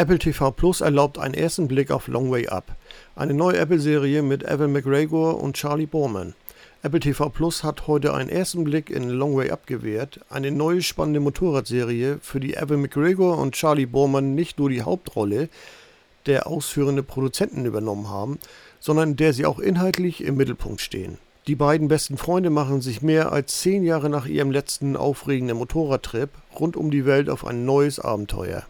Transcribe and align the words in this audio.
Apple 0.00 0.18
TV 0.18 0.50
Plus 0.50 0.80
erlaubt 0.80 1.18
einen 1.18 1.34
ersten 1.34 1.68
Blick 1.68 1.90
auf 1.90 2.08
Long 2.08 2.30
Way 2.30 2.48
Up, 2.48 2.74
eine 3.16 3.34
neue 3.34 3.58
Apple-Serie 3.58 4.22
mit 4.22 4.42
Evan 4.42 4.72
McGregor 4.72 5.38
und 5.42 5.56
Charlie 5.56 5.84
Borman. 5.84 6.32
Apple 6.82 7.00
TV 7.00 7.28
Plus 7.28 7.64
hat 7.64 7.86
heute 7.86 8.14
einen 8.14 8.30
ersten 8.30 8.64
Blick 8.64 8.88
in 8.88 9.10
Long 9.10 9.36
Way 9.36 9.50
Up 9.50 9.66
gewährt, 9.66 10.20
eine 10.30 10.52
neue 10.52 10.80
spannende 10.80 11.20
Motorradserie, 11.20 12.18
für 12.22 12.40
die 12.40 12.54
Evan 12.54 12.80
McGregor 12.80 13.36
und 13.36 13.54
Charlie 13.54 13.84
Borman 13.84 14.34
nicht 14.34 14.58
nur 14.58 14.70
die 14.70 14.80
Hauptrolle 14.80 15.50
der 16.24 16.46
ausführende 16.46 17.02
Produzenten 17.02 17.66
übernommen 17.66 18.08
haben, 18.08 18.38
sondern 18.78 19.16
der 19.16 19.34
sie 19.34 19.44
auch 19.44 19.58
inhaltlich 19.58 20.24
im 20.24 20.38
Mittelpunkt 20.38 20.80
stehen. 20.80 21.18
Die 21.46 21.56
beiden 21.56 21.88
besten 21.88 22.16
Freunde 22.16 22.48
machen 22.48 22.80
sich 22.80 23.02
mehr 23.02 23.32
als 23.32 23.60
zehn 23.60 23.84
Jahre 23.84 24.08
nach 24.08 24.24
ihrem 24.24 24.50
letzten 24.50 24.96
aufregenden 24.96 25.58
Motorradtrip 25.58 26.30
rund 26.58 26.78
um 26.78 26.90
die 26.90 27.04
Welt 27.04 27.28
auf 27.28 27.46
ein 27.46 27.66
neues 27.66 28.00
Abenteuer. 28.00 28.64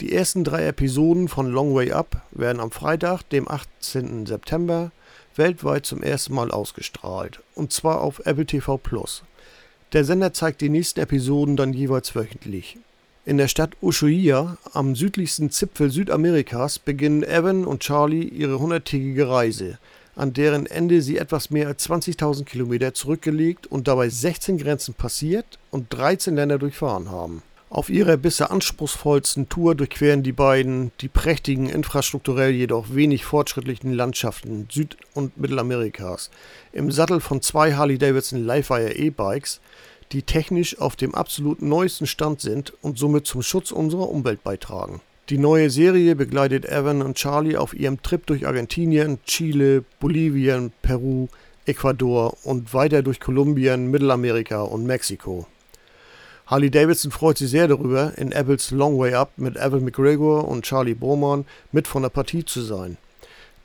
Die 0.00 0.12
ersten 0.12 0.44
drei 0.44 0.64
Episoden 0.64 1.26
von 1.26 1.50
Long 1.50 1.74
Way 1.74 1.90
Up 1.90 2.22
werden 2.30 2.60
am 2.60 2.70
Freitag, 2.70 3.24
dem 3.30 3.50
18. 3.50 4.26
September, 4.26 4.92
weltweit 5.34 5.86
zum 5.86 6.04
ersten 6.04 6.34
Mal 6.34 6.52
ausgestrahlt, 6.52 7.40
und 7.56 7.72
zwar 7.72 8.00
auf 8.00 8.20
Apple 8.24 8.46
TV. 8.46 8.80
Der 9.92 10.04
Sender 10.04 10.32
zeigt 10.32 10.60
die 10.60 10.68
nächsten 10.68 11.00
Episoden 11.00 11.56
dann 11.56 11.72
jeweils 11.72 12.14
wöchentlich. 12.14 12.78
In 13.24 13.38
der 13.38 13.48
Stadt 13.48 13.72
Ushuaia, 13.82 14.56
am 14.72 14.94
südlichsten 14.94 15.50
Zipfel 15.50 15.90
Südamerikas, 15.90 16.78
beginnen 16.78 17.24
Evan 17.24 17.64
und 17.64 17.80
Charlie 17.80 18.22
ihre 18.22 18.60
hunderttägige 18.60 19.28
Reise, 19.28 19.78
an 20.14 20.32
deren 20.32 20.66
Ende 20.66 21.02
sie 21.02 21.18
etwas 21.18 21.50
mehr 21.50 21.66
als 21.66 21.88
20.000 21.88 22.44
Kilometer 22.44 22.94
zurückgelegt 22.94 23.66
und 23.66 23.88
dabei 23.88 24.08
16 24.10 24.58
Grenzen 24.58 24.94
passiert 24.94 25.58
und 25.72 25.92
13 25.92 26.36
Länder 26.36 26.58
durchfahren 26.58 27.10
haben. 27.10 27.42
Auf 27.70 27.90
ihrer 27.90 28.16
bisher 28.16 28.50
anspruchsvollsten 28.50 29.50
Tour 29.50 29.74
durchqueren 29.74 30.22
die 30.22 30.32
beiden 30.32 30.90
die 31.02 31.08
prächtigen, 31.08 31.68
infrastrukturell 31.68 32.52
jedoch 32.52 32.94
wenig 32.94 33.26
fortschrittlichen 33.26 33.92
Landschaften 33.92 34.68
Süd- 34.70 34.96
und 35.12 35.36
Mittelamerikas 35.36 36.30
im 36.72 36.90
Sattel 36.90 37.20
von 37.20 37.42
zwei 37.42 37.74
Harley-Davidson 37.74 38.42
Livewire 38.42 38.94
E-Bikes, 38.96 39.60
die 40.12 40.22
technisch 40.22 40.78
auf 40.78 40.96
dem 40.96 41.14
absolut 41.14 41.60
neuesten 41.60 42.06
Stand 42.06 42.40
sind 42.40 42.72
und 42.80 42.98
somit 42.98 43.26
zum 43.26 43.42
Schutz 43.42 43.70
unserer 43.70 44.08
Umwelt 44.08 44.42
beitragen. 44.42 45.02
Die 45.28 45.36
neue 45.36 45.68
Serie 45.68 46.16
begleitet 46.16 46.64
Evan 46.64 47.02
und 47.02 47.18
Charlie 47.18 47.58
auf 47.58 47.74
ihrem 47.74 48.00
Trip 48.00 48.24
durch 48.24 48.46
Argentinien, 48.46 49.18
Chile, 49.26 49.84
Bolivien, 50.00 50.72
Peru, 50.80 51.28
Ecuador 51.66 52.34
und 52.44 52.72
weiter 52.72 53.02
durch 53.02 53.20
Kolumbien, 53.20 53.90
Mittelamerika 53.90 54.62
und 54.62 54.86
Mexiko. 54.86 55.46
Harley 56.48 56.70
Davidson 56.70 57.10
freut 57.10 57.36
sich 57.36 57.50
sehr 57.50 57.68
darüber, 57.68 58.16
in 58.16 58.32
Apples 58.32 58.70
Long 58.70 58.98
Way 58.98 59.12
Up 59.12 59.32
mit 59.36 59.58
Evan 59.58 59.84
McGregor 59.84 60.48
und 60.48 60.64
Charlie 60.64 60.94
Borman 60.94 61.44
mit 61.72 61.86
von 61.86 62.00
der 62.00 62.08
Partie 62.08 62.42
zu 62.42 62.62
sein. 62.62 62.96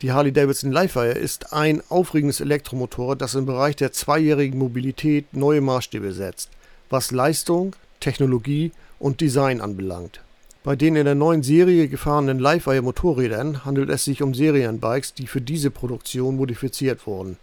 Die 0.02 0.12
Harley 0.12 0.34
Davidson 0.34 0.74
Livewire 0.74 1.14
ist 1.14 1.54
ein 1.54 1.82
aufregendes 1.88 2.42
Elektromotorrad, 2.42 3.22
das 3.22 3.36
im 3.36 3.46
Bereich 3.46 3.78
der 3.78 3.94
zweijährigen 3.94 4.60
Mobilität 4.60 5.34
neue 5.34 5.62
Maßstäbe 5.62 6.12
setzt, 6.12 6.50
was 6.90 7.12
Leistung, 7.12 7.74
Technologie 8.02 8.74
und 9.00 9.22
Design 9.22 9.62
anbelangt. 9.62 10.20
Bei 10.66 10.76
den 10.76 10.98
in 10.98 11.06
der 11.06 11.16
neuen 11.16 11.42
Serie 11.42 11.88
gefahrenen 11.88 12.38
Livewire 12.38 12.82
Motorrädern 12.82 13.64
handelt 13.64 13.90
es 13.92 14.04
sich 14.04 14.22
um 14.22 14.34
Serienbikes, 14.34 15.14
die 15.14 15.28
für 15.28 15.40
diese 15.40 15.72
Produktion 15.72 16.36
modifiziert 16.36 17.08
wurden, 17.08 17.38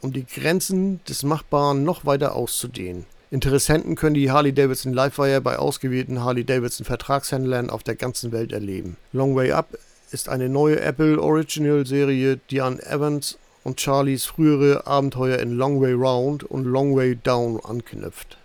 um 0.00 0.12
die 0.12 0.26
Grenzen 0.26 0.98
des 1.08 1.22
Machbaren 1.22 1.84
noch 1.84 2.04
weiter 2.04 2.34
auszudehnen. 2.34 3.06
Interessenten 3.32 3.94
können 3.94 4.12
die 4.12 4.30
Harley-Davidson 4.30 4.92
Livewire 4.92 5.40
bei 5.40 5.58
ausgewählten 5.58 6.22
Harley-Davidson-Vertragshändlern 6.22 7.70
auf 7.70 7.82
der 7.82 7.94
ganzen 7.94 8.30
Welt 8.30 8.52
erleben. 8.52 8.98
Long 9.14 9.34
Way 9.34 9.52
Up 9.52 9.78
ist 10.10 10.28
eine 10.28 10.50
neue 10.50 10.78
Apple 10.80 11.18
Original-Serie, 11.18 12.40
die 12.50 12.60
an 12.60 12.78
Evans 12.78 13.38
und 13.64 13.80
Charlies 13.80 14.26
frühere 14.26 14.86
Abenteuer 14.86 15.38
in 15.38 15.52
Long 15.52 15.80
Way 15.80 15.94
Round 15.94 16.44
und 16.44 16.66
Long 16.66 16.94
Way 16.94 17.16
Down 17.22 17.58
anknüpft 17.64 18.36